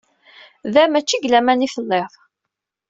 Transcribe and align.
Da, 0.73 0.83
mačči 0.93 1.15
deg 1.19 1.29
laman 1.31 1.65
i 1.65 1.67
telliḍ. 1.73 2.11